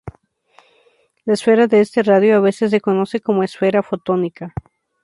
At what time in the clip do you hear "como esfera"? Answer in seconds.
3.19-3.83